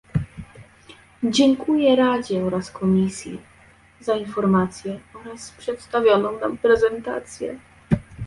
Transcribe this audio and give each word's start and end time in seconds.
Dziękuję 1.23 1.95
Radzie 1.95 2.43
oraz 2.45 2.71
Komisji 2.71 3.41
za 3.99 4.15
informacje 4.15 4.99
oraz 5.23 5.51
przedstawioną 5.51 6.39
nam 6.39 6.57
prezentację 6.57 7.59